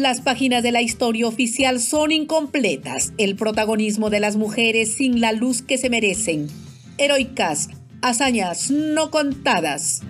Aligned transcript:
Las 0.00 0.20
páginas 0.20 0.62
de 0.62 0.70
la 0.70 0.80
historia 0.80 1.26
oficial 1.26 1.80
son 1.80 2.12
incompletas. 2.12 3.12
El 3.18 3.34
protagonismo 3.34 4.10
de 4.10 4.20
las 4.20 4.36
mujeres 4.36 4.94
sin 4.94 5.20
la 5.20 5.32
luz 5.32 5.60
que 5.60 5.76
se 5.76 5.90
merecen. 5.90 6.46
Heroicas, 6.98 7.68
hazañas 8.00 8.70
no 8.70 9.10
contadas. 9.10 10.02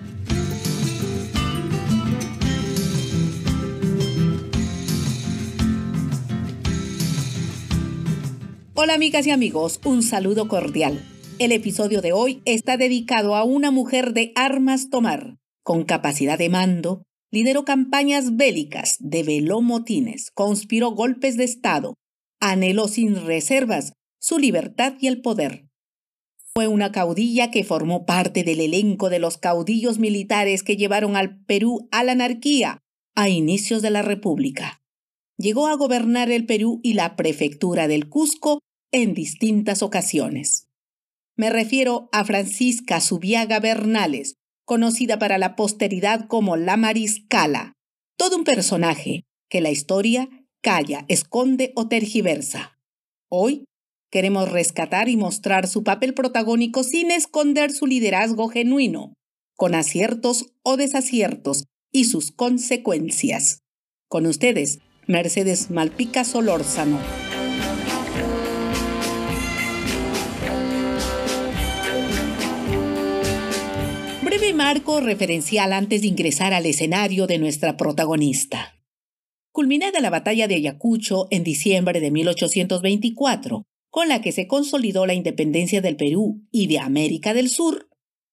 Hola 8.75 8.93
amigas 8.93 9.25
y 9.25 9.31
amigos, 9.31 9.79
un 9.85 10.03
saludo 10.03 10.47
cordial. 10.47 11.03
El 11.39 11.51
episodio 11.51 12.01
de 12.01 12.13
hoy 12.13 12.43
está 12.45 12.77
dedicado 12.77 13.35
a 13.35 13.43
una 13.43 13.71
mujer 13.71 14.13
de 14.13 14.33
armas 14.35 14.91
tomar, 14.91 15.37
con 15.63 15.83
capacidad 15.83 16.37
de 16.37 16.49
mando, 16.49 17.07
lideró 17.31 17.65
campañas 17.65 18.35
bélicas, 18.35 18.97
develó 18.99 19.61
motines, 19.61 20.31
conspiró 20.31 20.91
golpes 20.91 21.37
de 21.37 21.43
Estado, 21.43 21.95
anheló 22.39 22.87
sin 22.87 23.15
reservas 23.25 23.93
su 24.19 24.39
libertad 24.39 24.93
y 24.99 25.07
el 25.07 25.21
poder. 25.21 25.69
Fue 26.53 26.67
una 26.67 26.91
caudilla 26.91 27.51
que 27.51 27.63
formó 27.63 28.05
parte 28.05 28.43
del 28.43 28.59
elenco 28.59 29.09
de 29.09 29.19
los 29.19 29.37
caudillos 29.37 29.99
militares 29.99 30.63
que 30.63 30.75
llevaron 30.75 31.15
al 31.15 31.43
Perú 31.45 31.87
a 31.91 32.03
la 32.03 32.13
anarquía 32.13 32.79
a 33.15 33.29
inicios 33.29 33.81
de 33.81 33.91
la 33.91 34.01
República. 34.01 34.81
Llegó 35.37 35.67
a 35.67 35.75
gobernar 35.75 36.31
el 36.31 36.45
Perú 36.45 36.79
y 36.83 36.93
la 36.93 37.15
prefectura 37.15 37.87
del 37.87 38.09
Cusco 38.09 38.59
en 38.91 39.13
distintas 39.13 39.83
ocasiones. 39.83 40.67
Me 41.37 41.49
refiero 41.49 42.09
a 42.11 42.25
Francisca 42.25 42.99
Subiaga 42.99 43.59
Bernales, 43.59 44.35
conocida 44.69 45.17
para 45.17 45.39
la 45.39 45.55
posteridad 45.55 46.27
como 46.27 46.55
la 46.55 46.77
Mariscala, 46.77 47.73
todo 48.17 48.37
un 48.37 48.43
personaje 48.43 49.23
que 49.49 49.61
la 49.61 49.71
historia 49.71 50.29
calla, 50.61 51.05
esconde 51.07 51.73
o 51.75 51.87
tergiversa. 51.87 52.77
Hoy 53.31 53.65
queremos 54.11 54.51
rescatar 54.51 55.09
y 55.09 55.17
mostrar 55.17 55.67
su 55.67 55.83
papel 55.83 56.13
protagónico 56.13 56.83
sin 56.83 57.09
esconder 57.09 57.71
su 57.71 57.87
liderazgo 57.87 58.47
genuino, 58.47 59.15
con 59.55 59.73
aciertos 59.73 60.53
o 60.61 60.77
desaciertos 60.77 61.63
y 61.91 62.05
sus 62.05 62.31
consecuencias. 62.31 63.61
Con 64.07 64.27
ustedes, 64.27 64.81
Mercedes 65.07 65.71
Malpica 65.71 66.23
Solórzano. 66.23 66.99
Marco 74.59 74.99
referencial 74.99 75.71
antes 75.71 76.01
de 76.01 76.09
ingresar 76.09 76.53
al 76.53 76.65
escenario 76.65 77.27
de 77.27 77.37
nuestra 77.37 77.77
protagonista. 77.77 78.75
Culminada 79.53 80.01
la 80.01 80.09
batalla 80.09 80.49
de 80.49 80.55
Ayacucho 80.55 81.29
en 81.31 81.45
diciembre 81.45 82.01
de 82.01 82.11
1824, 82.11 83.63
con 83.89 84.09
la 84.09 84.19
que 84.19 84.33
se 84.33 84.47
consolidó 84.47 85.05
la 85.05 85.13
independencia 85.13 85.79
del 85.79 85.95
Perú 85.95 86.45
y 86.51 86.67
de 86.67 86.79
América 86.79 87.33
del 87.33 87.47
Sur, 87.47 87.87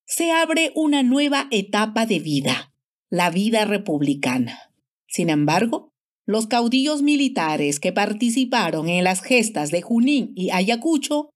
se 0.05 0.33
abre 0.33 0.73
una 0.75 1.05
nueva 1.05 1.47
etapa 1.53 2.07
de 2.07 2.19
vida, 2.19 2.75
la 3.09 3.31
vida 3.31 3.65
republicana. 3.65 4.73
Sin 5.07 5.31
embargo, 5.31 5.93
los 6.27 6.49
caudillos 6.49 7.03
militares 7.03 7.79
que 7.79 7.93
participaron 7.93 8.89
en 8.89 9.05
las 9.05 9.23
gestas 9.23 9.71
de 9.71 9.81
Junín 9.81 10.33
y 10.35 10.51
Ayacucho 10.51 11.31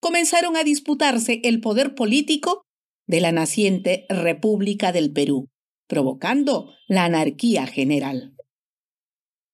comenzaron 0.00 0.56
a 0.56 0.62
disputarse 0.62 1.40
el 1.42 1.60
poder 1.60 1.96
político 1.96 2.64
de 3.06 3.20
la 3.20 3.32
naciente 3.32 4.06
República 4.08 4.92
del 4.92 5.12
Perú, 5.12 5.48
provocando 5.86 6.72
la 6.88 7.04
anarquía 7.04 7.66
general. 7.66 8.34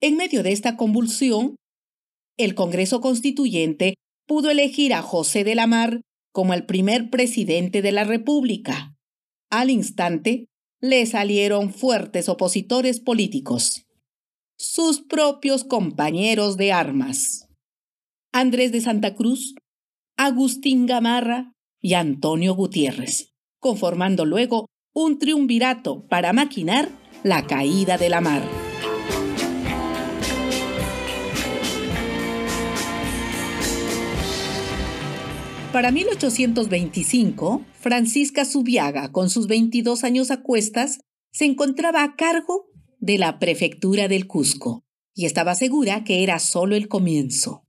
En 0.01 0.17
medio 0.17 0.43
de 0.43 0.53
esta 0.53 0.77
convulsión, 0.77 1.57
el 2.39 2.55
Congreso 2.55 3.01
Constituyente 3.01 3.95
pudo 4.27 4.51
elegir 4.51 4.95
a 4.95 5.03
José 5.03 5.45
de 5.45 5.55
la 5.55 5.67
Mar 5.67 6.01
como 6.33 6.55
el 6.55 6.65
primer 6.65 7.11
presidente 7.11 7.83
de 7.83 7.93
la 7.93 8.05
República. 8.05 8.95
Al 9.51 9.69
instante, 9.69 10.47
le 10.81 11.05
salieron 11.05 11.75
fuertes 11.75 12.29
opositores 12.29 13.01
políticos, 13.01 13.85
sus 14.57 15.03
propios 15.03 15.65
compañeros 15.65 16.57
de 16.57 16.73
armas. 16.73 17.49
Andrés 18.33 18.73
de 18.73 18.81
Santa 18.81 19.15
Cruz, 19.15 19.55
Agustín 20.17 20.87
Gamarra 20.87 21.53
y 21.81 21.95
Antonio 21.95 22.55
Gutiérrez 22.55 23.30
conformando 23.61 24.25
luego 24.25 24.67
un 24.93 25.19
triunvirato 25.19 26.07
para 26.09 26.33
maquinar 26.33 26.89
la 27.23 27.47
caída 27.47 27.99
de 27.99 28.09
la 28.09 28.21
mar. 28.21 28.43
Para 35.73 35.93
1825, 35.93 37.63
Francisca 37.79 38.45
Subiaga, 38.45 39.13
con 39.13 39.31
sus 39.31 39.47
22 39.47 40.03
años 40.03 40.33
a 40.33 40.43
cuestas, 40.43 40.99
se 41.31 41.45
encontraba 41.45 42.03
a 42.03 42.17
cargo 42.17 42.67
de 42.99 43.19
la 43.19 43.39
prefectura 43.39 44.09
del 44.09 44.27
Cusco 44.27 44.85
y 45.15 45.27
estaba 45.27 45.55
segura 45.55 46.03
que 46.03 46.25
era 46.25 46.41
solo 46.41 46.75
el 46.75 46.89
comienzo. 46.89 47.65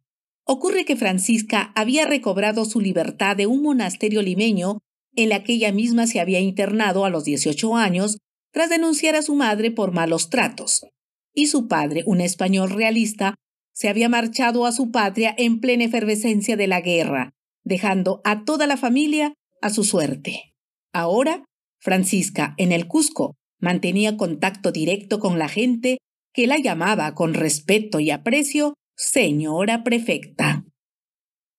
Ocurre 0.45 0.83
que 0.83 0.95
Francisca 0.95 1.71
había 1.75 2.07
recobrado 2.07 2.65
su 2.65 2.81
libertad 2.81 3.35
de 3.35 3.45
un 3.45 3.61
monasterio 3.61 4.23
limeño 4.23 4.79
en 5.15 5.29
la 5.29 5.43
que 5.43 5.53
ella 5.53 5.71
misma 5.71 6.07
se 6.07 6.19
había 6.19 6.39
internado 6.39 7.05
a 7.05 7.09
los 7.09 7.23
18 7.23 7.75
años 7.75 8.17
tras 8.51 8.69
denunciar 8.69 9.15
a 9.15 9.21
su 9.21 9.35
madre 9.35 9.71
por 9.71 9.91
malos 9.91 10.29
tratos, 10.29 10.85
y 11.33 11.47
su 11.47 11.67
padre, 11.67 12.03
un 12.05 12.21
español 12.21 12.69
realista, 12.69 13.35
se 13.73 13.87
había 13.87 14.09
marchado 14.09 14.65
a 14.65 14.71
su 14.71 14.91
patria 14.91 15.33
en 15.37 15.59
plena 15.59 15.85
efervescencia 15.85 16.57
de 16.57 16.67
la 16.67 16.81
guerra, 16.81 17.31
dejando 17.63 18.21
a 18.23 18.43
toda 18.43 18.67
la 18.67 18.77
familia 18.77 19.33
a 19.61 19.69
su 19.69 19.83
suerte. 19.83 20.53
Ahora, 20.93 21.45
Francisca, 21.79 22.53
en 22.57 22.71
el 22.71 22.87
Cusco, 22.87 23.35
mantenía 23.59 24.17
contacto 24.17 24.71
directo 24.71 25.19
con 25.19 25.39
la 25.39 25.47
gente 25.47 25.99
que 26.33 26.47
la 26.47 26.57
llamaba 26.57 27.15
con 27.15 27.33
respeto 27.33 27.99
y 27.99 28.11
aprecio 28.11 28.75
señora 28.95 29.83
prefecta. 29.83 30.65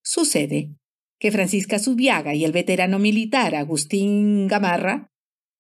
Sucede 0.03 0.71
que 1.23 1.31
Francisca 1.31 1.79
Subiaga 1.79 2.35
y 2.35 2.45
el 2.45 2.51
veterano 2.51 2.99
militar 2.99 3.55
Agustín 3.55 4.49
Gamarra 4.49 5.07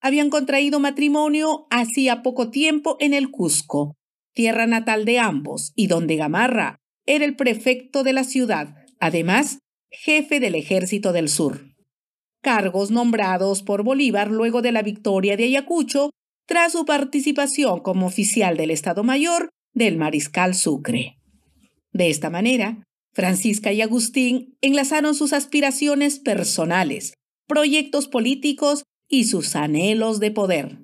habían 0.00 0.28
contraído 0.28 0.80
matrimonio 0.80 1.68
hacía 1.70 2.24
poco 2.24 2.50
tiempo 2.50 2.96
en 2.98 3.14
el 3.14 3.30
Cusco, 3.30 3.94
tierra 4.34 4.66
natal 4.66 5.04
de 5.04 5.20
ambos, 5.20 5.70
y 5.76 5.86
donde 5.86 6.16
Gamarra 6.16 6.80
era 7.06 7.24
el 7.24 7.36
prefecto 7.36 8.02
de 8.02 8.12
la 8.12 8.24
ciudad, 8.24 8.74
además 8.98 9.60
jefe 9.88 10.40
del 10.40 10.56
ejército 10.56 11.12
del 11.12 11.28
sur. 11.28 11.64
Cargos 12.42 12.90
nombrados 12.90 13.62
por 13.62 13.84
Bolívar 13.84 14.32
luego 14.32 14.62
de 14.62 14.72
la 14.72 14.82
victoria 14.82 15.36
de 15.36 15.44
Ayacucho 15.44 16.10
tras 16.44 16.72
su 16.72 16.84
participación 16.84 17.78
como 17.78 18.06
oficial 18.06 18.56
del 18.56 18.72
Estado 18.72 19.04
Mayor 19.04 19.50
del 19.74 19.96
Mariscal 19.96 20.56
Sucre. 20.56 21.18
De 21.92 22.10
esta 22.10 22.30
manera, 22.30 22.82
Francisca 23.12 23.72
y 23.72 23.82
Agustín 23.82 24.56
enlazaron 24.60 25.14
sus 25.14 25.32
aspiraciones 25.32 26.18
personales, 26.18 27.14
proyectos 27.46 28.08
políticos 28.08 28.84
y 29.08 29.24
sus 29.24 29.54
anhelos 29.56 30.20
de 30.20 30.30
poder. 30.30 30.78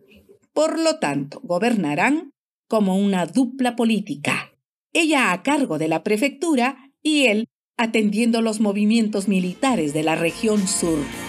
Por 0.53 0.79
lo 0.79 0.99
tanto, 0.99 1.41
gobernarán 1.43 2.31
como 2.69 2.99
una 2.99 3.27
dupla 3.27 3.77
política, 3.77 4.53
ella 4.93 5.33
a 5.33 5.43
cargo 5.43 5.79
de 5.79 5.89
la 5.89 6.03
prefectura 6.03 6.93
y 7.03 7.27
él 7.27 7.47
atendiendo 7.79 8.43
los 8.43 8.61
movimientos 8.61 9.29
militares 9.29 9.95
de 9.95 10.03
la 10.03 10.17
región 10.17 10.67
sur. 10.67 11.28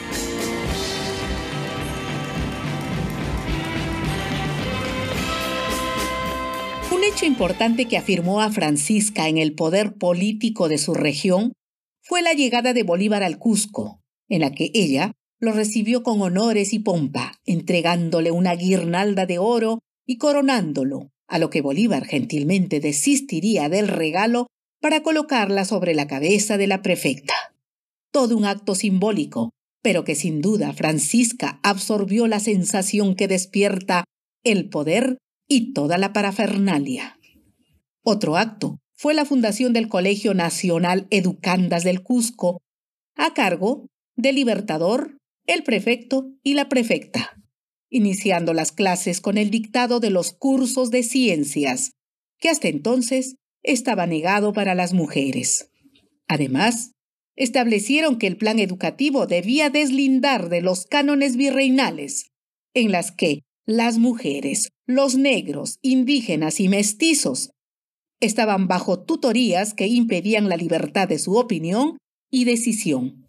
Hecho 7.20 7.26
importante 7.26 7.90
que 7.90 7.98
afirmó 7.98 8.40
a 8.40 8.50
Francisca 8.50 9.28
en 9.28 9.38
el 9.38 9.54
poder 9.54 9.96
político 9.96 10.70
de 10.70 10.78
su 10.78 10.94
región 10.94 11.52
fue 12.02 12.22
la 12.22 12.32
llegada 12.32 12.72
de 12.72 12.84
Bolívar 12.84 13.24
al 13.24 13.38
Cusco, 13.38 14.00
en 14.30 14.40
la 14.40 14.52
que 14.54 14.72
ella 14.74 15.12
lo 15.38 15.52
recibió 15.52 16.02
con 16.02 16.22
honores 16.22 16.72
y 16.72 16.80
pompa, 16.80 17.34
entregándole 17.46 18.32
una 18.32 18.56
guirnalda 18.56 19.26
de 19.26 19.38
oro 19.38 19.80
y 20.06 20.18
coronándolo, 20.18 21.10
a 21.28 21.40
lo 21.40 21.50
que 21.50 21.60
Bolívar 21.60 22.06
gentilmente 22.06 22.80
desistiría 22.80 23.68
del 23.68 23.90
regalo 23.90 24.48
para 24.80 25.04
colocarla 25.04 25.66
sobre 25.66 25.96
la 25.96 26.08
cabeza 26.08 26.58
de 26.58 26.68
la 26.68 26.82
prefecta. 26.82 27.34
Todo 28.14 28.38
un 28.38 28.46
acto 28.46 28.76
simbólico, 28.76 29.50
pero 29.82 30.06
que 30.06 30.16
sin 30.16 30.40
duda 30.40 30.72
Francisca 30.72 31.60
absorbió 31.64 32.28
la 32.28 32.40
sensación 32.40 33.14
que 33.16 33.28
despierta 33.28 34.06
el 34.46 34.70
poder 34.70 35.18
y 35.50 35.74
toda 35.74 35.98
la 35.98 36.14
parafernalia. 36.14 37.20
Otro 38.04 38.38
acto 38.38 38.80
fue 38.96 39.14
la 39.14 39.26
fundación 39.26 39.74
del 39.74 39.90
Colegio 39.90 40.34
Nacional 40.34 41.08
Educandas 41.10 41.84
del 41.84 42.04
Cusco, 42.04 42.62
a 43.16 43.34
cargo 43.34 43.88
del 44.16 44.36
Libertador, 44.36 45.18
el 45.46 45.64
prefecto 45.64 46.32
y 46.44 46.54
la 46.54 46.70
prefecta, 46.70 47.36
iniciando 47.90 48.54
las 48.54 48.72
clases 48.72 49.20
con 49.20 49.38
el 49.38 49.50
dictado 49.50 50.00
de 50.00 50.12
los 50.12 50.32
cursos 50.32 50.92
de 50.92 51.04
ciencias, 51.04 51.92
que 52.40 52.50
hasta 52.50 52.68
entonces 52.68 53.36
estaba 53.64 54.06
negado 54.06 54.54
para 54.54 54.76
las 54.76 54.94
mujeres. 54.94 55.72
Además, 56.28 56.92
establecieron 57.36 58.20
que 58.20 58.28
el 58.28 58.38
plan 58.38 58.60
educativo 58.60 59.26
debía 59.26 59.70
deslindar 59.70 60.50
de 60.50 60.62
los 60.62 60.86
cánones 60.86 61.36
virreinales, 61.36 62.32
en 62.74 62.92
las 62.92 63.12
que 63.12 63.42
las 63.70 64.00
mujeres, 64.00 64.72
los 64.88 65.16
negros, 65.16 65.78
indígenas 65.84 66.60
y 66.60 66.68
mestizos 66.68 67.52
estaban 68.20 68.68
bajo 68.68 69.04
tutorías 69.04 69.76
que 69.76 69.86
impedían 69.86 70.50
la 70.50 70.58
libertad 70.58 71.08
de 71.08 71.20
su 71.20 71.36
opinión 71.36 72.00
y 72.32 72.46
decisión. 72.46 73.28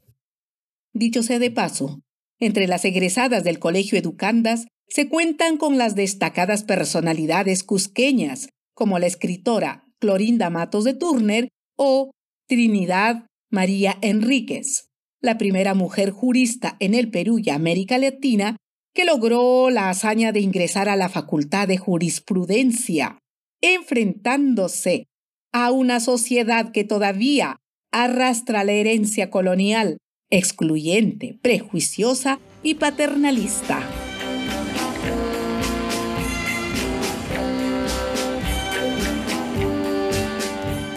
Dicho 0.94 1.22
sea 1.22 1.38
de 1.38 1.50
paso, 1.50 2.00
entre 2.38 2.66
las 2.68 2.86
egresadas 2.86 3.44
del 3.44 3.58
Colegio 3.58 3.98
Educandas 3.98 4.66
se 4.88 5.10
cuentan 5.10 5.58
con 5.58 5.76
las 5.76 5.94
destacadas 5.94 6.64
personalidades 6.64 7.62
cusqueñas, 7.62 8.48
como 8.72 8.98
la 8.98 9.08
escritora 9.08 9.84
Clorinda 9.98 10.48
Matos 10.48 10.84
de 10.84 10.94
Turner 10.94 11.48
o 11.76 12.12
Trinidad 12.48 13.26
María 13.50 13.98
Enríquez, 14.00 14.88
la 15.20 15.36
primera 15.36 15.74
mujer 15.74 16.12
jurista 16.12 16.78
en 16.80 16.94
el 16.94 17.10
Perú 17.10 17.38
y 17.44 17.50
América 17.50 17.98
Latina 17.98 18.56
que 18.92 19.04
logró 19.04 19.70
la 19.70 19.90
hazaña 19.90 20.32
de 20.32 20.40
ingresar 20.40 20.88
a 20.88 20.96
la 20.96 21.08
Facultad 21.08 21.68
de 21.68 21.78
Jurisprudencia, 21.78 23.18
enfrentándose 23.60 25.06
a 25.52 25.70
una 25.70 26.00
sociedad 26.00 26.72
que 26.72 26.84
todavía 26.84 27.56
arrastra 27.92 28.64
la 28.64 28.72
herencia 28.72 29.30
colonial, 29.30 29.98
excluyente, 30.30 31.38
prejuiciosa 31.42 32.38
y 32.62 32.74
paternalista. 32.74 33.82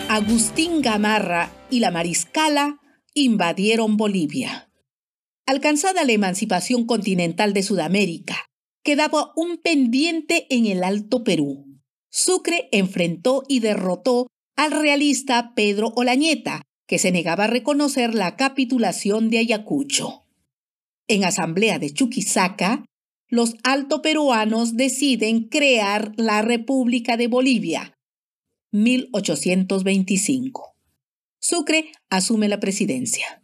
Agustín 0.10 0.84
Gamarra 0.84 1.50
y 1.72 1.80
la 1.80 1.90
Mariscala 1.90 2.80
invadieron 3.16 3.98
Bolivia. 3.98 4.70
Alcanzada 5.46 6.06
la 6.06 6.14
emancipación 6.14 6.86
continental 6.86 7.54
de 7.54 7.64
Sudamérica, 7.64 8.46
quedaba 8.84 9.32
un 9.36 9.58
pendiente 9.58 10.48
en 10.50 10.68
el 10.68 10.84
Alto 10.84 11.24
Perú. 11.24 11.66
Sucre 12.10 12.70
enfrentó 12.72 13.44
y 13.48 13.60
derrotó 13.60 14.28
al 14.56 14.72
realista 14.72 15.54
Pedro 15.56 15.92
Olañeta, 15.96 16.62
que 16.88 16.98
se 16.98 17.12
negaba 17.12 17.46
a 17.46 17.48
reconocer 17.48 18.14
la 18.14 18.36
capitulación 18.36 19.30
de 19.30 19.40
Ayacucho. 19.40 20.26
En 21.08 21.26
asamblea 21.26 21.80
de 21.80 21.92
Chuquisaca, 21.92 22.86
los 23.28 23.56
altoperuanos 23.64 24.78
deciden 24.78 25.50
crear 25.50 26.14
la 26.18 26.42
República 26.42 27.18
de 27.18 27.28
Bolivia, 27.28 27.94
1825. 28.72 30.76
Sucre 31.40 31.92
asume 32.10 32.48
la 32.48 32.60
presidencia. 32.60 33.43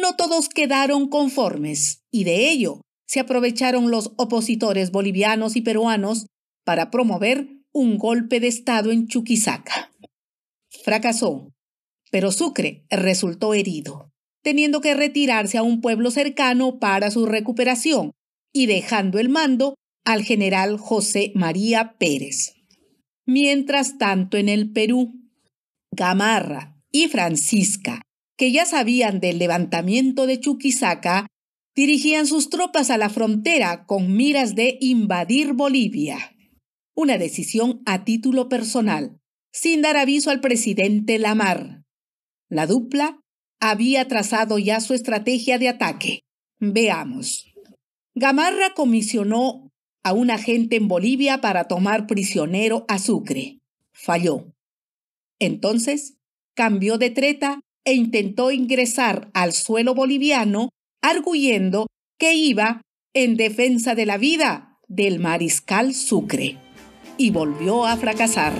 No 0.00 0.16
todos 0.16 0.48
quedaron 0.48 1.10
conformes 1.10 2.00
y 2.10 2.24
de 2.24 2.48
ello 2.48 2.80
se 3.06 3.20
aprovecharon 3.20 3.90
los 3.90 4.12
opositores 4.16 4.90
bolivianos 4.90 5.54
y 5.54 5.60
peruanos 5.60 6.28
para 6.64 6.90
promover 6.90 7.48
un 7.74 7.98
golpe 7.98 8.40
de 8.40 8.46
Estado 8.46 8.90
en 8.90 9.06
Chuquisaca. 9.06 9.92
Fracasó, 10.82 11.52
pero 12.10 12.32
Sucre 12.32 12.86
resultó 12.88 13.52
herido, 13.52 14.10
teniendo 14.42 14.80
que 14.80 14.94
retirarse 14.94 15.58
a 15.58 15.62
un 15.62 15.82
pueblo 15.82 16.10
cercano 16.10 16.78
para 16.78 17.10
su 17.10 17.26
recuperación 17.26 18.12
y 18.50 18.64
dejando 18.64 19.18
el 19.18 19.28
mando 19.28 19.74
al 20.06 20.22
general 20.22 20.78
José 20.78 21.32
María 21.34 21.96
Pérez. 21.98 22.54
Mientras 23.26 23.98
tanto, 23.98 24.38
en 24.38 24.48
el 24.48 24.72
Perú, 24.72 25.12
Gamarra 25.90 26.80
y 26.90 27.08
Francisca, 27.08 28.00
que 28.36 28.52
ya 28.52 28.66
sabían 28.66 29.20
del 29.20 29.38
levantamiento 29.38 30.26
de 30.26 30.40
Chuquisaca, 30.40 31.26
dirigían 31.74 32.26
sus 32.26 32.50
tropas 32.50 32.90
a 32.90 32.98
la 32.98 33.08
frontera 33.08 33.86
con 33.86 34.14
miras 34.14 34.54
de 34.54 34.78
invadir 34.80 35.52
Bolivia. 35.52 36.34
Una 36.94 37.18
decisión 37.18 37.82
a 37.86 38.04
título 38.04 38.48
personal, 38.48 39.18
sin 39.52 39.82
dar 39.82 39.96
aviso 39.96 40.30
al 40.30 40.40
presidente 40.40 41.18
Lamar. 41.18 41.82
La 42.48 42.66
dupla 42.66 43.20
había 43.60 44.08
trazado 44.08 44.58
ya 44.58 44.80
su 44.80 44.92
estrategia 44.92 45.58
de 45.58 45.68
ataque. 45.68 46.20
Veamos. 46.58 47.46
Gamarra 48.14 48.74
comisionó 48.74 49.70
a 50.02 50.12
un 50.12 50.30
agente 50.30 50.76
en 50.76 50.88
Bolivia 50.88 51.40
para 51.40 51.64
tomar 51.64 52.06
prisionero 52.06 52.84
a 52.88 52.98
Sucre. 52.98 53.60
Falló. 53.92 54.52
Entonces, 55.38 56.18
cambió 56.54 56.98
de 56.98 57.10
treta 57.10 57.60
e 57.84 57.94
intentó 57.94 58.50
ingresar 58.50 59.30
al 59.34 59.52
suelo 59.52 59.94
boliviano 59.94 60.70
arguyendo 61.02 61.86
que 62.18 62.34
iba 62.34 62.82
en 63.14 63.36
defensa 63.36 63.94
de 63.94 64.06
la 64.06 64.18
vida 64.18 64.78
del 64.88 65.18
mariscal 65.18 65.94
Sucre. 65.94 66.58
Y 67.18 67.30
volvió 67.30 67.84
a 67.84 67.96
fracasar. 67.96 68.54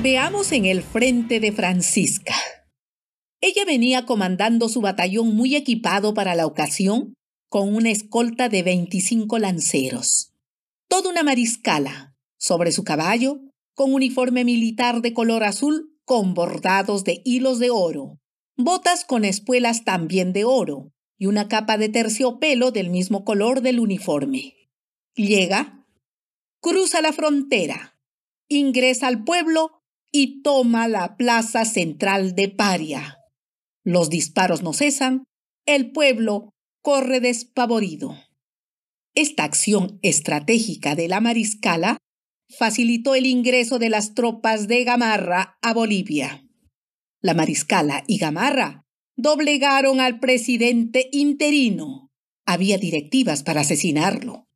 Veamos 0.00 0.52
en 0.52 0.64
el 0.64 0.82
frente 0.82 1.40
de 1.40 1.52
Francisca. 1.52 2.34
Ella 3.40 3.64
venía 3.64 4.06
comandando 4.06 4.68
su 4.68 4.80
batallón 4.80 5.34
muy 5.34 5.54
equipado 5.54 6.14
para 6.14 6.34
la 6.34 6.46
ocasión, 6.46 7.14
con 7.48 7.74
una 7.74 7.90
escolta 7.90 8.48
de 8.48 8.62
25 8.62 9.38
lanceros. 9.38 10.32
Toda 10.88 11.10
una 11.10 11.22
mariscala, 11.22 12.16
sobre 12.38 12.72
su 12.72 12.82
caballo, 12.82 13.40
con 13.74 13.92
uniforme 13.92 14.44
militar 14.44 15.02
de 15.02 15.12
color 15.12 15.44
azul 15.44 15.94
con 16.04 16.32
bordados 16.32 17.04
de 17.04 17.20
hilos 17.24 17.58
de 17.58 17.70
oro, 17.70 18.18
botas 18.56 19.04
con 19.04 19.26
espuelas 19.26 19.84
también 19.84 20.32
de 20.32 20.44
oro 20.44 20.90
y 21.18 21.26
una 21.26 21.48
capa 21.48 21.76
de 21.76 21.90
terciopelo 21.90 22.70
del 22.70 22.88
mismo 22.88 23.24
color 23.24 23.60
del 23.60 23.78
uniforme. 23.78 24.54
Llega, 25.14 25.86
cruza 26.60 27.02
la 27.02 27.12
frontera, 27.12 28.00
ingresa 28.48 29.06
al 29.08 29.24
pueblo 29.24 29.82
y 30.10 30.42
toma 30.42 30.88
la 30.88 31.16
plaza 31.16 31.66
central 31.66 32.34
de 32.34 32.48
Paria. 32.48 33.18
Los 33.84 34.08
disparos 34.08 34.62
no 34.62 34.72
cesan, 34.72 35.24
el 35.66 35.92
pueblo 35.92 36.54
corre 36.80 37.20
despavorido. 37.20 38.16
Esta 39.20 39.42
acción 39.42 39.98
estratégica 40.02 40.94
de 40.94 41.08
la 41.08 41.20
Mariscala 41.20 41.96
facilitó 42.56 43.16
el 43.16 43.26
ingreso 43.26 43.80
de 43.80 43.88
las 43.88 44.14
tropas 44.14 44.68
de 44.68 44.84
Gamarra 44.84 45.58
a 45.60 45.74
Bolivia. 45.74 46.46
La 47.20 47.34
Mariscala 47.34 48.04
y 48.06 48.18
Gamarra 48.18 48.84
doblegaron 49.16 49.98
al 49.98 50.20
presidente 50.20 51.08
interino. 51.10 52.12
Había 52.46 52.78
directivas 52.78 53.42
para 53.42 53.62
asesinarlo. 53.62 54.46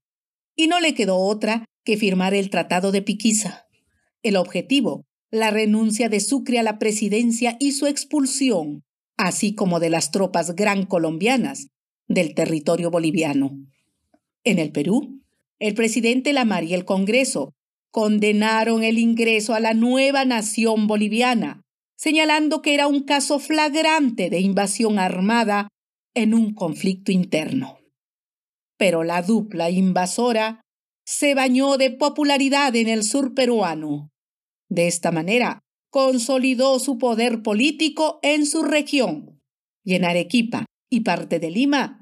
Y 0.55 0.69
no 0.69 0.79
le 0.79 0.95
quedó 0.95 1.17
otra 1.17 1.65
que 1.85 1.97
firmar 1.97 2.33
el 2.33 2.49
Tratado 2.49 2.93
de 2.93 3.03
Piquiza. 3.03 3.67
El 4.23 4.37
objetivo, 4.37 5.03
la 5.33 5.51
renuncia 5.51 6.09
de 6.09 6.21
Sucre 6.21 6.61
a 6.61 6.63
la 6.63 6.79
presidencia 6.79 7.57
y 7.59 7.73
su 7.73 7.89
expulsión 7.89 8.85
así 9.17 9.57
como 9.57 9.81
de 9.81 9.91
las 9.91 10.13
tropas 10.13 10.55
gran 10.55 10.87
colombianas 10.87 11.67
del 12.07 12.37
territorio 12.37 12.93
boliviano. 12.93 13.59
En 14.45 14.59
el 14.59 14.73
Perú, 14.73 15.23
el 15.61 15.75
presidente 15.75 16.33
Lamar 16.33 16.65
y 16.65 16.75
el 16.75 16.85
Congreso 16.85 17.53
condenaron 17.93 18.83
el 18.83 18.99
ingreso 18.99 19.55
a 19.55 19.61
la 19.61 19.75
nueva 19.75 20.25
nación 20.25 20.87
boliviana, 20.87 21.63
señalando 21.97 22.63
que 22.63 22.75
era 22.75 22.89
un 22.89 23.03
caso 23.03 23.39
flagrante 23.39 24.31
de 24.31 24.41
invasión 24.41 24.99
armada 24.99 25.69
en 26.15 26.35
un 26.35 26.55
conflicto 26.55 27.13
interno. 27.13 27.79
Pero 28.77 29.05
la 29.05 29.23
dupla 29.23 29.71
invasora 29.71 30.63
se 31.05 31.35
bañó 31.35 31.77
de 31.77 31.91
popularidad 31.91 32.75
en 32.75 32.89
el 32.89 33.05
sur 33.05 33.35
peruano. 33.35 34.11
De 34.69 34.89
esta 34.89 35.13
manera, 35.13 35.61
consolidó 35.91 36.79
su 36.79 36.99
poder 36.99 37.43
político 37.43 38.19
en 38.23 38.47
su 38.47 38.63
región 38.63 39.41
y 39.85 39.95
en 39.95 40.05
Arequipa 40.05 40.65
y 40.91 41.01
parte 41.01 41.39
de 41.39 41.51
Lima 41.51 42.02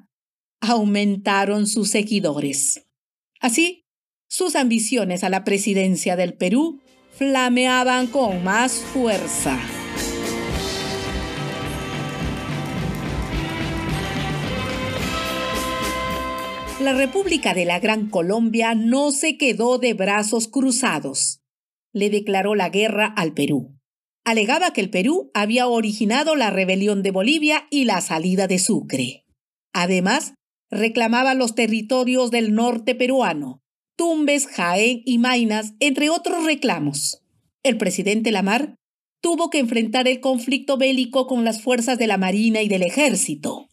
aumentaron 0.60 1.66
sus 1.66 1.90
seguidores. 1.90 2.86
Así, 3.40 3.86
sus 4.28 4.56
ambiciones 4.56 5.24
a 5.24 5.28
la 5.28 5.44
presidencia 5.44 6.16
del 6.16 6.34
Perú 6.34 6.80
flameaban 7.12 8.06
con 8.06 8.44
más 8.44 8.74
fuerza. 8.74 9.58
La 16.80 16.94
República 16.94 17.52
de 17.52 17.66
la 17.66 17.78
Gran 17.78 18.08
Colombia 18.08 18.74
no 18.74 19.12
se 19.12 19.36
quedó 19.36 19.78
de 19.78 19.94
brazos 19.94 20.48
cruzados. 20.48 21.40
Le 21.92 22.08
declaró 22.08 22.54
la 22.54 22.70
guerra 22.70 23.06
al 23.06 23.34
Perú 23.34 23.80
alegaba 24.24 24.72
que 24.72 24.80
el 24.80 24.90
Perú 24.90 25.30
había 25.34 25.66
originado 25.66 26.36
la 26.36 26.50
rebelión 26.50 27.02
de 27.02 27.10
Bolivia 27.10 27.66
y 27.70 27.84
la 27.84 28.00
salida 28.00 28.46
de 28.46 28.58
Sucre. 28.58 29.26
Además, 29.72 30.34
reclamaba 30.70 31.34
los 31.34 31.54
territorios 31.54 32.30
del 32.30 32.54
norte 32.54 32.94
peruano, 32.94 33.60
Tumbes, 33.96 34.46
Jaén 34.46 35.02
y 35.04 35.18
Mainas, 35.18 35.74
entre 35.78 36.08
otros 36.10 36.44
reclamos. 36.44 37.22
El 37.62 37.76
presidente 37.76 38.32
Lamar 38.32 38.76
tuvo 39.20 39.50
que 39.50 39.58
enfrentar 39.58 40.08
el 40.08 40.20
conflicto 40.20 40.78
bélico 40.78 41.26
con 41.26 41.44
las 41.44 41.60
fuerzas 41.60 41.98
de 41.98 42.06
la 42.06 42.16
Marina 42.16 42.62
y 42.62 42.68
del 42.68 42.82
Ejército. 42.82 43.68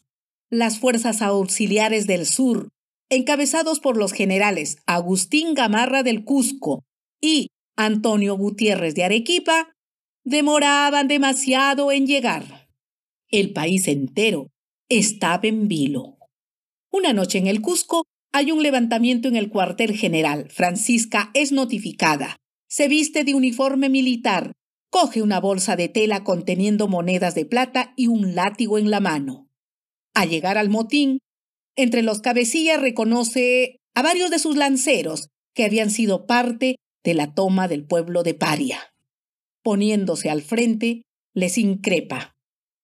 Las 0.50 0.80
fuerzas 0.80 1.22
auxiliares 1.22 2.08
del 2.08 2.26
sur, 2.26 2.70
encabezados 3.10 3.80
por 3.80 3.96
los 3.96 4.12
generales 4.12 4.78
Agustín 4.86 5.54
Gamarra 5.54 6.04
del 6.04 6.26
Cusco 6.26 6.84
y 7.22 7.48
Antonio 7.78 8.36
Gutiérrez 8.36 8.96
de 8.96 9.06
Arequipa, 9.06 9.72
demoraban 10.26 11.08
demasiado 11.08 11.92
en 11.92 12.06
llegar. 12.06 12.68
El 13.30 13.54
país 13.54 13.88
entero 13.88 14.50
estaba 14.90 15.48
en 15.48 15.68
vilo. 15.68 16.17
Una 16.92 17.14
noche 17.14 17.38
en 17.38 17.48
el 17.48 17.62
Cusco 17.62 18.06
hay 18.32 18.52
un 18.52 18.64
levantamiento 18.64 19.28
en 19.28 19.36
el 19.36 19.50
cuartel 19.50 19.96
general. 19.96 20.50
Francisca 20.50 21.32
es 21.34 21.52
notificada. 21.52 22.38
Se 22.68 22.88
viste 22.88 23.24
de 23.24 23.34
uniforme 23.34 23.90
militar 23.90 24.54
Coge 24.90 25.22
una 25.22 25.40
bolsa 25.40 25.76
de 25.76 25.90
tela 25.90 26.24
conteniendo 26.24 26.88
monedas 26.88 27.36
de 27.36 27.46
plata 27.46 27.94
y 27.98 28.08
un 28.08 28.36
látigo 28.36 28.78
en 28.78 28.90
la 28.90 29.00
mano. 29.00 29.50
Al 30.14 30.30
llegar 30.30 30.58
al 30.58 30.70
motín, 30.70 31.20
entre 31.76 32.02
los 32.02 32.22
cabecillas 32.22 32.82
reconoce 32.82 33.78
a 33.94 34.02
varios 34.02 34.32
de 34.32 34.40
sus 34.40 34.56
lanceros 34.56 35.30
que 35.54 35.66
habían 35.66 35.92
sido 35.92 36.26
parte 36.26 36.78
de 37.04 37.14
la 37.14 37.34
toma 37.34 37.68
del 37.68 37.86
pueblo 37.86 38.24
de 38.24 38.34
Paria. 38.34 38.94
Poniéndose 39.62 40.30
al 40.30 40.42
frente, 40.42 41.04
les 41.34 41.58
increpa. 41.58 42.34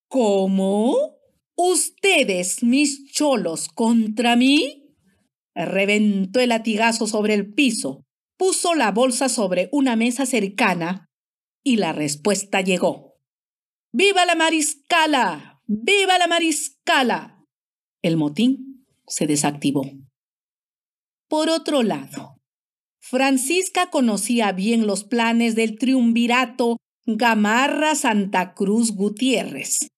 ¿Cómo? 0.10 1.16
¿Ustedes, 1.56 2.64
mis 2.64 3.12
cholos, 3.12 3.68
contra 3.70 4.36
mí? 4.36 4.96
Reventó 5.56 6.40
el 6.40 6.50
latigazo 6.50 7.06
sobre 7.06 7.36
el 7.36 7.54
piso, 7.54 8.04
puso 8.38 8.74
la 8.74 8.92
bolsa 8.92 9.30
sobre 9.30 9.70
una 9.72 9.96
mesa 9.96 10.26
cercana 10.26 11.10
y 11.64 11.78
la 11.78 11.94
respuesta 11.94 12.62
llegó. 12.62 13.20
¡Viva 13.92 14.26
la 14.26 14.34
mariscala! 14.34 15.62
¡Viva 15.68 16.18
la 16.18 16.26
mariscala! 16.28 17.46
El 18.02 18.18
motín 18.18 18.88
se 19.06 19.28
desactivó. 19.28 19.84
Por 21.30 21.50
otro 21.50 21.84
lado, 21.84 22.42
Francisca 23.00 23.92
conocía 23.92 24.52
bien 24.54 24.88
los 24.88 25.04
planes 25.04 25.56
del 25.56 25.78
triunvirato 25.78 26.78
Gamarra 27.06 27.96
Santa 27.96 28.54
Cruz 28.54 28.92
Gutiérrez. 28.94 29.93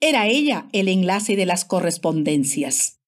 Era 0.00 0.26
ella 0.26 0.68
el 0.72 0.88
enlace 0.88 1.36
de 1.36 1.46
las 1.46 1.64
correspondencias. 1.64 3.00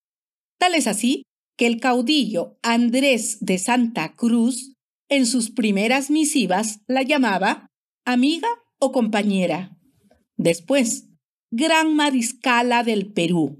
Tal 0.59 0.75
es 0.75 0.87
así 0.87 1.25
que 1.57 1.67
el 1.67 1.81
caudillo 1.81 2.59
Andrés 2.63 3.39
de 3.41 3.59
Santa 3.59 4.15
Cruz 4.15 4.75
en 5.09 5.27
sus 5.27 5.51
primeras 5.51 6.11
misivas 6.11 6.81
la 6.87 7.03
llamaba 7.03 7.69
amiga 8.05 8.49
o 8.79 8.93
compañera. 8.93 9.77
Después, 10.37 11.09
gran 11.51 11.95
mariscala 11.95 12.85
del 12.85 13.13
Perú. 13.13 13.59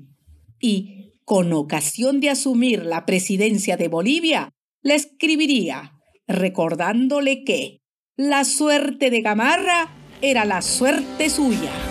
Y, 0.61 1.15
con 1.25 1.53
ocasión 1.53 2.21
de 2.21 2.31
asumir 2.31 2.85
la 2.85 3.05
presidencia 3.05 3.77
de 3.77 3.89
Bolivia, 3.89 4.51
le 4.83 4.95
escribiría, 4.95 5.93
recordándole 6.27 7.45
que 7.45 7.81
la 8.17 8.45
suerte 8.45 9.11
de 9.11 9.21
Gamarra 9.21 9.91
era 10.23 10.45
la 10.45 10.63
suerte 10.63 11.31
suya. 11.31 11.88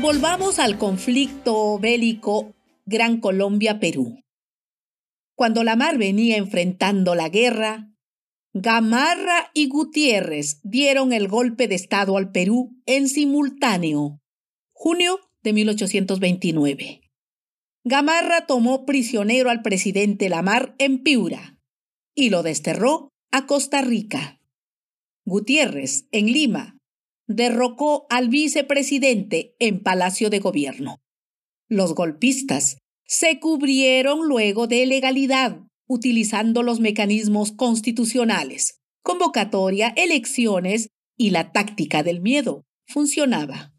Volvamos 0.00 0.60
al 0.60 0.78
conflicto 0.78 1.76
bélico 1.80 2.54
Gran 2.86 3.20
Colombia-Perú. 3.20 4.20
Cuando 5.34 5.64
la 5.64 5.74
mar 5.74 5.98
venía 5.98 6.36
enfrentando 6.36 7.16
la 7.16 7.28
guerra, 7.28 7.90
Gamarra 8.54 9.50
y 9.54 9.66
Gutiérrez 9.66 10.60
dieron 10.62 11.12
el 11.12 11.26
golpe 11.26 11.66
de 11.66 11.74
Estado 11.74 12.16
al 12.16 12.30
Perú 12.30 12.76
en 12.86 13.08
simultáneo, 13.08 14.20
junio 14.72 15.18
de 15.42 15.52
1829. 15.52 17.00
Gamarra 17.82 18.46
tomó 18.46 18.86
prisionero 18.86 19.50
al 19.50 19.62
presidente 19.62 20.28
Lamar 20.28 20.76
en 20.78 21.02
Piura 21.02 21.58
y 22.14 22.30
lo 22.30 22.44
desterró 22.44 23.08
a 23.32 23.46
Costa 23.46 23.82
Rica. 23.82 24.40
Gutiérrez, 25.24 26.06
en 26.12 26.26
Lima, 26.26 26.77
derrocó 27.28 28.06
al 28.08 28.28
vicepresidente 28.28 29.54
en 29.60 29.82
Palacio 29.82 30.30
de 30.30 30.40
Gobierno. 30.40 31.00
Los 31.68 31.94
golpistas 31.94 32.78
se 33.04 33.38
cubrieron 33.38 34.26
luego 34.26 34.66
de 34.66 34.86
legalidad, 34.86 35.60
utilizando 35.86 36.62
los 36.62 36.80
mecanismos 36.80 37.52
constitucionales, 37.52 38.80
convocatoria, 39.02 39.88
elecciones 39.96 40.88
y 41.16 41.30
la 41.30 41.52
táctica 41.52 42.02
del 42.02 42.20
miedo. 42.20 42.64
Funcionaba. 42.86 43.72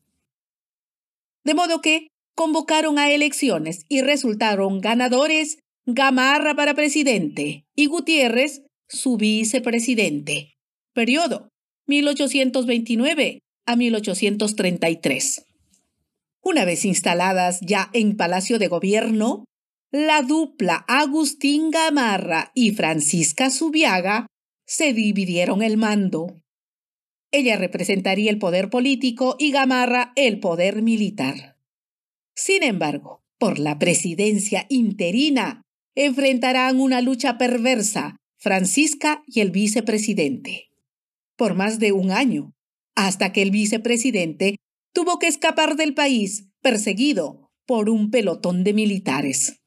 De 1.43 1.55
modo 1.55 1.81
que 1.81 2.07
convocaron 2.35 2.99
a 2.99 3.11
elecciones 3.11 3.85
y 3.89 4.01
resultaron 4.01 4.79
ganadores 4.79 5.57
Gamarra 5.85 6.55
para 6.55 6.75
presidente 6.75 7.65
y 7.75 7.87
Gutiérrez 7.87 8.61
su 8.87 9.17
vicepresidente. 9.17 10.53
Periodo 10.93 11.49
1829 11.89 13.39
a 13.65 13.75
1833. 13.75 15.45
Una 16.41 16.63
vez 16.63 16.85
instaladas 16.85 17.59
ya 17.61 17.89
en 17.93 18.15
Palacio 18.15 18.59
de 18.59 18.67
Gobierno, 18.67 19.45
la 19.91 20.21
dupla 20.21 20.85
Agustín 20.87 21.71
Gamarra 21.71 22.51
y 22.53 22.71
Francisca 22.71 23.49
Subiaga 23.49 24.27
se 24.67 24.93
dividieron 24.93 25.63
el 25.63 25.77
mando. 25.77 26.35
Ella 27.31 27.57
representaría 27.57 28.29
el 28.29 28.37
poder 28.37 28.69
político 28.69 29.35
y 29.39 29.51
Gamarra 29.51 30.13
el 30.15 30.39
poder 30.39 30.83
militar. 30.83 31.57
Sin 32.35 32.61
embargo, 32.61 33.23
por 33.39 33.57
la 33.57 33.79
presidencia 33.79 34.67
interina, 34.69 35.63
enfrentarán 35.95 36.79
una 36.79 37.01
lucha 37.01 37.39
perversa 37.39 38.15
Francisca 38.37 39.23
y 39.25 39.39
el 39.41 39.49
vicepresidente. 39.49 40.68
Por 41.39 41.55
más 41.55 41.79
de 41.79 41.93
un 41.93 42.11
año, 42.11 42.51
hasta 42.97 43.31
que 43.31 43.41
el 43.41 43.49
vicepresidente 43.49 44.57
tuvo 44.93 45.19
que 45.19 45.27
escapar 45.27 45.77
del 45.77 45.93
país 45.93 46.49
perseguido 46.61 47.49
por 47.65 47.89
un 47.89 48.11
pelotón 48.11 48.65
de 48.65 48.73
militares. 48.73 49.61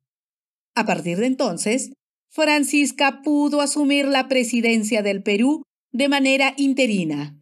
A 0.74 0.84
partir 0.84 1.16
de 1.16 1.24
entonces, 1.24 1.94
Francisca 2.28 3.22
pudo 3.22 3.62
asumir 3.62 4.04
la 4.06 4.28
presidencia 4.28 5.02
del 5.02 5.22
Perú 5.22 5.62
de 5.92 6.10
manera 6.10 6.52
interina, 6.58 7.38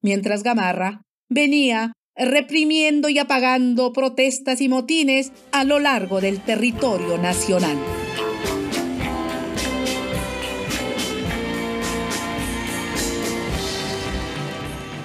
mientras 0.00 0.44
Gamarra 0.44 1.02
venía 1.28 1.92
reprimiendo 2.14 3.08
y 3.08 3.18
apagando 3.18 3.92
protestas 3.92 4.60
y 4.60 4.68
motines 4.68 5.32
a 5.50 5.64
lo 5.64 5.80
largo 5.80 6.20
del 6.20 6.40
territorio 6.40 7.18
nacional. 7.18 7.76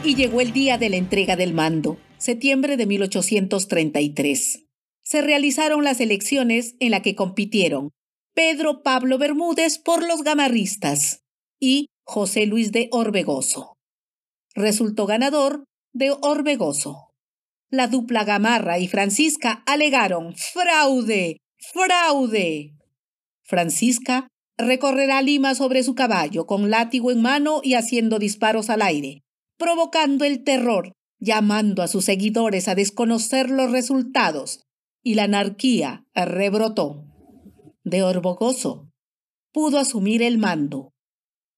Y 0.04 0.16
llegó 0.16 0.42
el 0.42 0.52
día 0.52 0.78
de 0.78 0.90
la 0.90 0.98
entrega 0.98 1.36
del 1.36 1.54
mando, 1.54 1.98
septiembre 2.18 2.76
de 2.76 2.86
1833. 2.86 4.66
Se 5.04 5.22
realizaron 5.22 5.84
las 5.84 6.00
elecciones 6.00 6.76
en 6.80 6.92
la 6.92 7.02
que 7.02 7.16
compitieron 7.16 7.92
Pedro 8.34 8.82
Pablo 8.82 9.18
Bermúdez 9.18 9.78
por 9.78 10.08
los 10.08 10.24
gamarristas 10.24 11.24
y 11.60 11.88
José 12.04 12.46
Luis 12.46 12.72
de 12.72 12.90
Orbegoso. 12.92 13.74
Resultó 14.56 15.06
ganador 15.06 15.66
de 15.94 16.12
Orbegoso. 16.22 17.10
La 17.70 17.88
dupla 17.88 18.24
Gamarra 18.24 18.80
y 18.80 18.88
Francisca 18.88 19.64
alegaron 19.66 20.36
fraude, 20.36 21.38
fraude. 21.74 22.74
Francisca 23.44 24.28
recorrerá 24.58 25.22
Lima 25.22 25.54
sobre 25.54 25.84
su 25.84 25.94
caballo, 25.94 26.46
con 26.46 26.70
látigo 26.70 27.12
en 27.12 27.22
mano 27.22 27.62
y 27.64 27.76
haciendo 27.76 28.18
disparos 28.20 28.70
al 28.70 28.82
aire 28.82 29.22
provocando 29.62 30.26
el 30.26 30.44
terror, 30.44 30.94
llamando 31.20 31.84
a 31.84 31.88
sus 31.88 32.06
seguidores 32.06 32.68
a 32.68 32.74
desconocer 32.74 33.52
los 33.52 33.70
resultados, 33.70 34.64
y 35.04 35.14
la 35.14 35.26
anarquía 35.26 36.04
rebrotó. 36.16 37.06
De 37.84 38.02
Orbogoso 38.02 38.90
pudo 39.54 39.78
asumir 39.78 40.24
el 40.24 40.40
mando, 40.40 40.94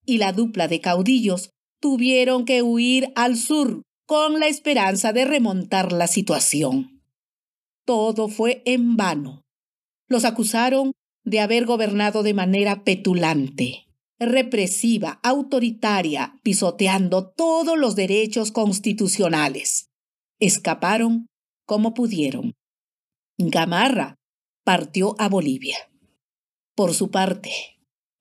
y 0.05 0.17
la 0.17 0.33
dupla 0.33 0.67
de 0.67 0.81
caudillos 0.81 1.51
tuvieron 1.79 2.43
que 2.43 2.61
huir 2.61 3.13
al 3.15 3.37
sur 3.37 3.83
con 4.05 4.37
la 4.37 4.47
esperanza 4.47 5.13
de 5.13 5.23
remontar 5.23 5.93
la 5.93 6.07
situación. 6.07 7.01
Todo 7.85 8.27
fue 8.27 8.63
en 8.65 8.97
vano. 8.97 9.43
Los 10.09 10.25
acusaron 10.25 10.91
de 11.23 11.39
haber 11.39 11.65
gobernado 11.65 12.21
de 12.21 12.33
manera 12.33 12.83
petulante, 12.83 13.85
represiva, 14.25 15.19
autoritaria, 15.23 16.39
pisoteando 16.43 17.31
todos 17.31 17.77
los 17.77 17.95
derechos 17.95 18.51
constitucionales. 18.51 19.89
Escaparon 20.39 21.27
como 21.65 21.93
pudieron. 21.93 22.53
Gamarra 23.37 24.15
partió 24.63 25.15
a 25.19 25.29
Bolivia. 25.29 25.77
Por 26.75 26.93
su 26.93 27.11
parte, 27.11 27.51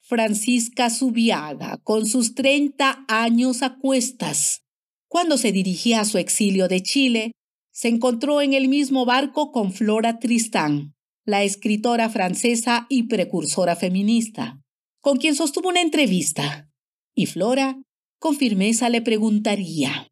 Francisca 0.01 0.91
Subiaga, 0.91 1.79
con 1.85 2.07
sus 2.07 2.35
30 2.35 3.05
años 3.09 3.63
a 3.63 3.79
cuestas, 3.79 4.63
cuando 5.09 5.39
se 5.39 5.53
dirigía 5.53 6.01
a 6.01 6.05
su 6.05 6.19
exilio 6.19 6.69
de 6.69 6.83
Chile, 6.83 7.33
se 7.71 7.89
encontró 7.89 8.41
en 8.43 8.53
el 8.53 8.69
mismo 8.69 9.05
barco 9.05 9.53
con 9.53 9.73
Flora 9.73 10.19
Tristán, 10.19 10.95
la 11.25 11.43
escritora 11.43 12.11
francesa 12.11 12.87
y 12.89 13.05
precursora 13.05 13.77
feminista, 13.77 14.62
con 15.03 15.19
quien 15.19 15.35
sostuvo 15.35 15.69
una 15.69 15.83
entrevista. 15.83 16.71
Y 17.15 17.27
Flora, 17.27 17.83
con 18.19 18.37
firmeza, 18.37 18.89
le 18.89 19.03
preguntaría 19.03 20.09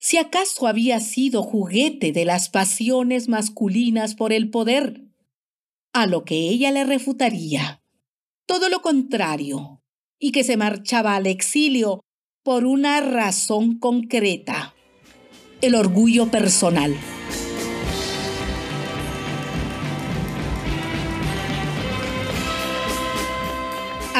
si 0.00 0.18
acaso 0.18 0.66
había 0.66 0.98
sido 0.98 1.44
juguete 1.44 2.10
de 2.10 2.24
las 2.24 2.48
pasiones 2.48 3.28
masculinas 3.28 4.16
por 4.16 4.32
el 4.32 4.50
poder, 4.50 5.04
a 5.92 6.06
lo 6.06 6.24
que 6.24 6.48
ella 6.48 6.72
le 6.72 6.82
refutaría 6.82 7.84
todo 8.46 8.68
lo 8.68 8.82
contrario, 8.82 9.80
y 10.18 10.32
que 10.32 10.42
se 10.42 10.56
marchaba 10.56 11.14
al 11.14 11.28
exilio 11.28 12.00
por 12.42 12.64
una 12.64 13.00
razón 13.00 13.78
concreta, 13.78 14.74
el 15.60 15.76
orgullo 15.76 16.30
personal. 16.30 16.96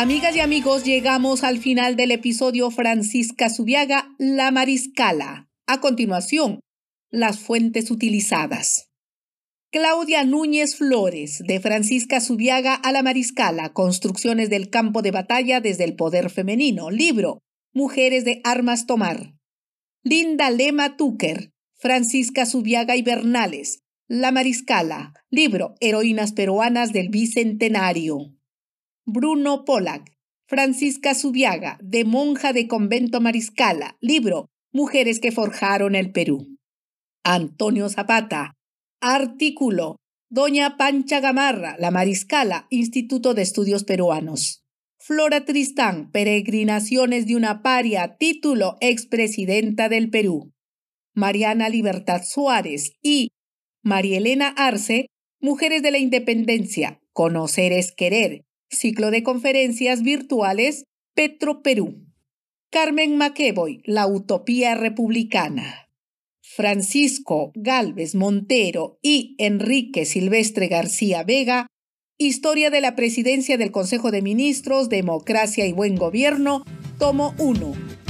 Amigas 0.03 0.35
y 0.35 0.41
amigos, 0.41 0.83
llegamos 0.83 1.45
al 1.45 1.59
final 1.59 1.95
del 1.95 2.11
episodio 2.11 2.73
Francisca 2.73 3.49
Subiaga, 3.49 4.17
La 4.19 4.51
Mariscala. 4.51 5.49
A 5.69 5.81
continuación, 5.81 6.59
las 7.13 7.39
fuentes 7.39 7.89
utilizadas. 7.89 8.89
Claudia 9.71 10.25
Núñez 10.25 10.75
Flores, 10.75 11.45
de 11.47 11.61
Francisca 11.61 12.21
Subiaga 12.21 12.75
a 12.75 12.91
la 12.91 13.05
Mariscala, 13.05 13.73
Construcciones 13.73 14.51
del 14.51 14.71
campo 14.71 15.03
de 15.03 15.13
batalla 15.13 15.61
desde 15.61 15.85
el 15.85 15.95
poder 15.95 16.31
femenino, 16.31 16.91
libro, 16.91 17.39
Mujeres 17.73 18.25
de 18.25 18.41
armas 18.43 18.87
tomar. 18.87 19.35
Linda 20.03 20.51
Lema 20.51 20.97
Tucker, 20.97 21.53
Francisca 21.77 22.45
Subiaga 22.45 22.97
y 22.97 23.03
Bernales, 23.03 23.85
La 24.09 24.33
Mariscala, 24.33 25.13
libro, 25.31 25.77
Heroínas 25.79 26.33
peruanas 26.33 26.93
del 26.93 27.09
Bicentenario. 27.09 28.35
Bruno 29.05 29.65
Pollack, 29.65 30.13
Francisca 30.47 31.15
Subiaga, 31.15 31.79
de 31.83 32.05
Monja 32.05 32.53
de 32.53 32.69
Convento 32.69 33.21
Mariscala, 33.21 33.97
libro, 34.01 34.49
Mujeres 34.73 35.19
que 35.19 35.33
forjaron 35.33 35.95
el 35.95 36.13
Perú. 36.13 36.59
Antonio 37.25 37.89
Zapata, 37.89 38.55
Artículo. 39.01 39.97
Doña 40.31 40.77
Pancha 40.79 41.21
Gamarra, 41.21 41.77
La 41.79 41.91
Mariscala, 41.91 42.67
Instituto 42.71 43.35
de 43.35 43.43
Estudios 43.43 43.85
Peruanos. 43.85 44.65
Flora 44.99 45.45
Tristán, 45.45 46.11
Peregrinaciones 46.11 47.27
de 47.27 47.37
una 47.37 47.61
paria, 47.61 48.17
título 48.17 48.77
expresidenta 48.81 49.89
del 49.89 50.11
Perú. 50.11 50.53
Mariana 51.13 51.69
Libertad 51.69 52.23
Suárez 52.25 52.93
y 53.03 53.33
María 53.83 54.19
Elena 54.19 54.49
Arce, 54.57 55.09
Mujeres 55.41 55.83
de 55.83 55.91
la 55.91 55.99
Independencia, 55.99 57.01
Conocer 57.13 57.73
es 57.73 57.93
Querer, 57.93 58.45
ciclo 58.73 59.11
de 59.11 59.23
conferencias 59.23 60.03
virtuales, 60.03 60.85
Petro 61.15 61.63
Perú. 61.63 62.07
Carmen 62.71 63.17
Maqueboy, 63.17 63.83
La 63.85 64.07
Utopía 64.07 64.75
Republicana. 64.75 65.91
Francisco 66.43 67.53
Galvez 67.55 68.15
Montero 68.15 68.99
y 69.03 69.37
Enrique 69.39 70.05
Silvestre 70.05 70.69
García 70.69 71.23
Vega, 71.23 71.67
Historia 72.19 72.71
de 72.71 72.81
la 72.81 72.95
Presidencia 72.95 73.57
del 73.57 73.73
Consejo 73.73 74.11
de 74.11 74.23
Ministros, 74.23 74.89
Democracia 74.89 75.67
y 75.67 75.73
Buen 75.73 75.97
Gobierno, 75.97 76.65
tomo 76.99 77.35
1. 77.39 78.02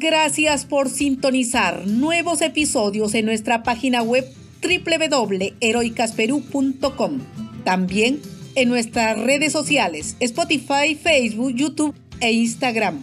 Gracias 0.00 0.64
por 0.64 0.88
sintonizar 0.88 1.86
nuevos 1.86 2.40
episodios 2.40 3.14
en 3.14 3.26
nuestra 3.26 3.62
página 3.62 4.02
web 4.02 4.26
www.heroicasperú.com. 4.62 7.20
También 7.64 8.22
en 8.54 8.70
nuestras 8.70 9.18
redes 9.18 9.52
sociales, 9.52 10.16
Spotify, 10.20 10.94
Facebook, 10.94 11.54
YouTube 11.54 11.94
e 12.20 12.32
Instagram. 12.32 13.02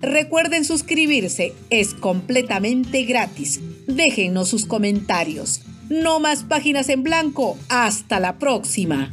Recuerden 0.00 0.64
suscribirse, 0.64 1.52
es 1.68 1.92
completamente 1.92 3.02
gratis. 3.02 3.60
Déjenos 3.86 4.48
sus 4.48 4.64
comentarios. 4.64 5.60
No 5.90 6.18
más 6.18 6.44
páginas 6.44 6.88
en 6.88 7.02
blanco. 7.02 7.58
Hasta 7.68 8.20
la 8.20 8.38
próxima. 8.38 9.12